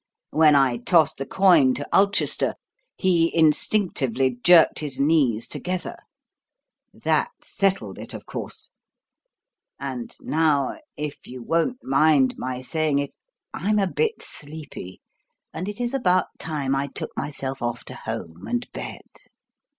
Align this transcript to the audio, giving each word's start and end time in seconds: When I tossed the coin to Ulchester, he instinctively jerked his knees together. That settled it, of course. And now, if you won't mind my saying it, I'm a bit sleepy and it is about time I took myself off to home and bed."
When 0.31 0.55
I 0.55 0.77
tossed 0.77 1.17
the 1.17 1.27
coin 1.27 1.75
to 1.75 1.87
Ulchester, 1.95 2.55
he 2.97 3.29
instinctively 3.37 4.39
jerked 4.43 4.79
his 4.79 4.99
knees 4.99 5.47
together. 5.47 5.95
That 6.91 7.29
settled 7.43 7.99
it, 7.99 8.15
of 8.15 8.25
course. 8.25 8.71
And 9.79 10.15
now, 10.19 10.79
if 10.97 11.27
you 11.27 11.43
won't 11.43 11.83
mind 11.83 12.33
my 12.39 12.61
saying 12.61 12.97
it, 12.97 13.13
I'm 13.53 13.77
a 13.77 13.85
bit 13.85 14.23
sleepy 14.23 15.01
and 15.53 15.69
it 15.69 15.79
is 15.79 15.93
about 15.93 16.29
time 16.39 16.75
I 16.75 16.87
took 16.87 17.15
myself 17.15 17.61
off 17.61 17.85
to 17.85 17.93
home 17.93 18.47
and 18.47 18.67
bed." 18.71 19.05